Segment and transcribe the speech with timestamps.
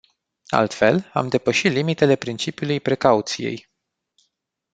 [0.49, 3.67] Altfel, am depăși limitele principiului precauției.